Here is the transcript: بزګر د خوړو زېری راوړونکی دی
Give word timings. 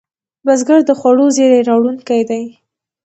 بزګر 0.45 0.79
د 0.85 0.91
خوړو 0.99 1.25
زېری 1.35 1.61
راوړونکی 1.69 2.21
دی 2.29 2.43